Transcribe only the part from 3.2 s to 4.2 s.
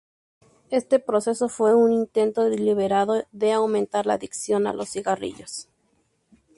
de aumentar la